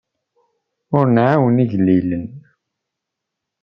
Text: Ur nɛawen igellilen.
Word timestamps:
Ur 0.97 1.05
nɛawen 1.07 1.61
igellilen. 1.63 2.25